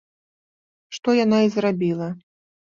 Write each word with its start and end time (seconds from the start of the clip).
Што 0.97 1.15
яна 1.19 1.43
і 1.51 1.53
зрабіла. 1.59 2.11